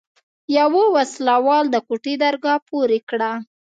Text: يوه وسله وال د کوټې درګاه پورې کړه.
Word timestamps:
يوه 0.57 0.83
وسله 0.95 1.35
وال 1.47 1.65
د 1.71 1.75
کوټې 1.87 2.13
درګاه 2.23 2.63
پورې 2.69 2.99
کړه. 3.09 3.31